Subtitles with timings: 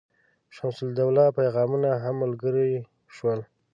[0.55, 2.69] شمس الدوله پیغامونه هم ملګري
[3.15, 3.39] شول.